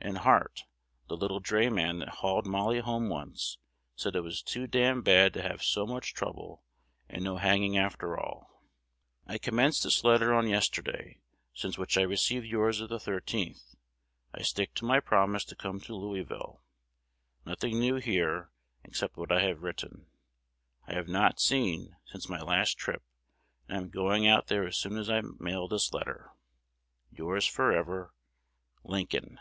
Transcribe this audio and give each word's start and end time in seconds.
And 0.00 0.18
Hart, 0.18 0.62
the 1.08 1.16
little 1.18 1.40
drayman 1.40 1.98
that 1.98 2.08
hauled 2.08 2.46
Molly 2.46 2.78
home 2.78 3.08
once, 3.10 3.58
said 3.94 4.14
it 4.16 4.20
was 4.22 4.40
too 4.42 4.66
damned 4.68 5.04
bad 5.04 5.34
to 5.34 5.42
have 5.42 5.62
so 5.62 5.84
much 5.86 6.14
trouble, 6.14 6.64
and 7.10 7.22
no 7.24 7.36
hanging, 7.36 7.76
after 7.76 8.16
all. 8.18 8.62
I 9.26 9.36
commenced 9.36 9.82
this 9.82 10.04
letter 10.04 10.32
on 10.32 10.46
yesterday, 10.48 11.20
since 11.52 11.76
which 11.76 11.98
I 11.98 12.02
received 12.02 12.46
yours 12.46 12.80
of 12.80 12.88
the 12.88 12.96
13th. 12.98 13.74
I 14.32 14.40
stick 14.42 14.72
to 14.76 14.86
my 14.86 14.98
promise 14.98 15.44
to 15.46 15.56
come 15.56 15.78
to 15.80 15.94
Louisville. 15.96 16.62
Nothing 17.44 17.78
new 17.78 17.96
here, 17.96 18.50
except 18.84 19.18
what 19.18 19.32
I 19.32 19.42
have 19.42 19.62
written. 19.62 20.06
I 20.86 20.94
have 20.94 21.08
not 21.08 21.38
seen 21.40 21.96
since 22.06 22.30
my 22.30 22.40
last 22.40 22.78
trip; 22.78 23.02
and 23.68 23.76
I 23.76 23.80
am 23.80 23.90
going 23.90 24.26
out 24.28 24.46
there 24.46 24.66
as 24.66 24.76
soon 24.78 24.96
as 24.96 25.10
I 25.10 25.20
mail 25.38 25.66
this 25.68 25.92
letter. 25.92 26.30
Yours 27.10 27.46
forever, 27.46 28.14
Lincoln. 28.84 29.38